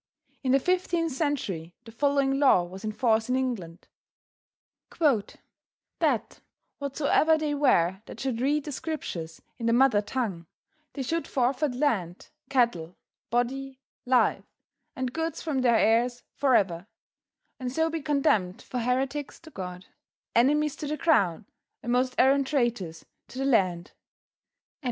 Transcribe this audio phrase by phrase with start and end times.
[0.43, 3.87] In the fifteenth century the following law was in force in England:
[4.99, 6.41] "That
[6.79, 10.47] whatsoever they were that should read the Scriptures in the mother tongue,
[10.93, 12.97] they should forfeit land, cattle,
[13.29, 14.45] body, life,
[14.95, 16.87] and goods from their heirs forever,
[17.59, 19.85] and so be condemned for heretics to God,
[20.35, 21.45] enemies to the crown,
[21.83, 23.91] and most arrant traitors to the land."